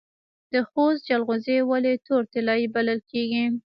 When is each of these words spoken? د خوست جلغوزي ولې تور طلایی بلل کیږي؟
د 0.53 0.55
خوست 0.69 1.01
جلغوزي 1.09 1.57
ولې 1.69 1.93
تور 2.05 2.23
طلایی 2.33 2.67
بلل 2.75 2.99
کیږي؟ 3.11 3.43